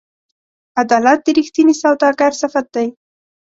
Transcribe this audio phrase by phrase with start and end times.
[0.81, 2.87] عدالت د رښتیني سوداګر صفت دی.